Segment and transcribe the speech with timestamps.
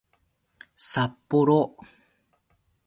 [0.75, 1.77] さっぽろ